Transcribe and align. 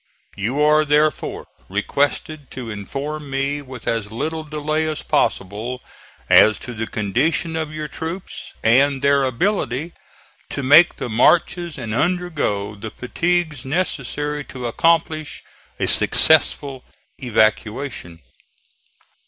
You 0.35 0.59
are, 0.63 0.83
therefore, 0.83 1.45
requested 1.69 2.49
to 2.49 2.71
inform 2.71 3.29
me 3.29 3.61
with 3.61 3.87
as 3.87 4.11
little 4.11 4.43
delay 4.43 4.87
as 4.87 5.03
possible, 5.03 5.79
as 6.27 6.57
to 6.65 6.73
the 6.73 6.87
condition 6.87 7.55
of 7.55 7.71
your 7.71 7.87
troops 7.87 8.55
and 8.63 9.03
their 9.03 9.23
ability 9.23 9.93
to 10.49 10.63
make 10.63 10.95
the 10.95 11.07
marches 11.07 11.77
and 11.77 11.93
undergo 11.93 12.73
the 12.73 12.89
fatigues 12.89 13.63
necessary 13.63 14.43
to 14.45 14.65
accomplish 14.65 15.43
a 15.79 15.85
successful 15.87 16.83
evacuation." 17.19 18.21